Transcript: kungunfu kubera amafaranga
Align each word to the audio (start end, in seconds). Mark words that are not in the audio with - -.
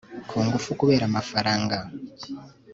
kungunfu 0.29 0.69
kubera 0.79 1.03
amafaranga 1.07 1.77